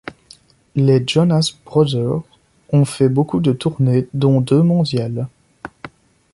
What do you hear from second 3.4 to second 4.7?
tournées, dont deux